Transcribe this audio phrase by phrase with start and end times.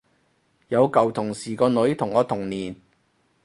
[0.69, 2.75] 有舊同事個女同我同年